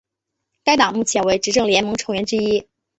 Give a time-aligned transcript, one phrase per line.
[0.63, 2.67] 该党目前为执政联盟成员之一。